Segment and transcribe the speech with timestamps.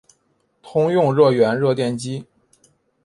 [0.63, 2.25] 通用热源热电机。